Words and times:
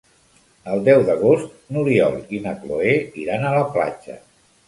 El 0.75 0.79
deu 0.87 1.03
d'agost 1.09 1.51
n'Oriol 1.75 2.17
i 2.37 2.41
na 2.47 2.53
Cloè 2.63 2.97
iran 3.27 3.45
a 3.51 3.55
la 3.57 3.63
platja. 3.77 4.19